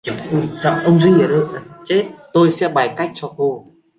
Tôi 2.33 2.51
sẽ 2.51 2.69
bày 2.69 2.93
cách 2.97 3.11
cho 3.15 3.33
cô 3.37 3.65